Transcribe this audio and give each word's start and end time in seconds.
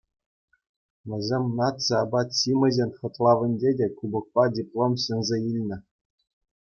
Вӗсем 1.11 1.43
наци 1.57 1.91
апат-ҫимӗҫӗн 2.03 2.91
хӑтлавӗнече 3.01 3.71
те 3.81 3.87
кубокпа 3.99 4.43
диплом 4.57 4.93
ҫӗнсе 5.05 5.37
илнӗ. 5.51 5.77